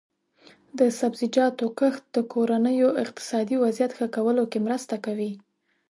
د 0.79 0.79
سبزیجاتو 0.99 1.65
کښت 1.79 2.03
د 2.15 2.17
کورنیو 2.33 2.89
اقتصادي 3.03 3.55
وضعیت 3.63 3.91
ښه 3.97 4.07
کولو 4.15 4.43
کې 4.51 4.59
مرسته 4.67 4.95
کوي. 5.05 5.31